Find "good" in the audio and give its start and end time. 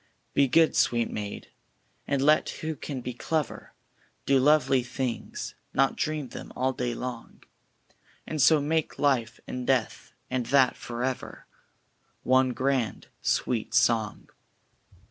0.47-0.75